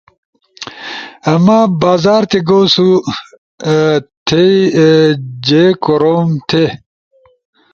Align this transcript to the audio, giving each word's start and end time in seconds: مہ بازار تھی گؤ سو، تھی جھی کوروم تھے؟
مہ 1.45 1.59
بازار 1.81 2.23
تھی 2.29 2.39
گؤ 2.47 2.63
سو، 2.73 2.87
تھی 4.27 4.45
جھی 5.45 5.63
کوروم 5.83 6.29
تھے؟ 6.47 6.65